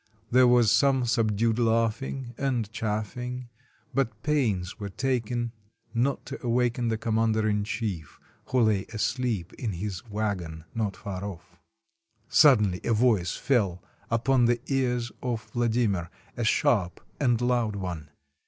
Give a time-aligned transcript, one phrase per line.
[0.31, 3.49] There was some subdued laughing and chaffing,
[3.93, 5.51] but pains were taken
[5.93, 11.23] not to awaken the commander in chief, who lay asleep in his wagon not far
[11.23, 11.43] of!.
[12.27, 18.09] Suddenly a voice fell upon the ears of Vladimir— a sharp and loud one.